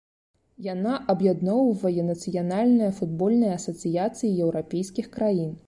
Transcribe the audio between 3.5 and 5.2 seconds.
асацыяцыі еўрапейскіх